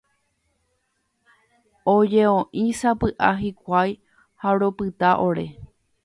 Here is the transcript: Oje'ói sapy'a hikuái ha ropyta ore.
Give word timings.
Oje'ói 1.93 2.63
sapy'a 2.79 3.29
hikuái 3.41 3.91
ha 4.41 4.55
ropyta 4.63 5.13
ore. 5.27 5.45